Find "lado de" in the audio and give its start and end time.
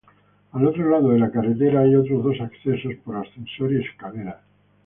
0.89-1.19